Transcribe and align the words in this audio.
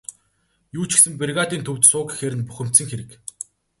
Юу 0.77 0.83
ч 0.87 0.91
гэсэн 0.95 1.13
бригадын 1.21 1.61
төвд 1.67 1.83
суу 1.91 2.03
гэхээр 2.07 2.33
нь 2.37 2.47
бухимдсан 2.47 2.85
хэрэг. 2.87 3.09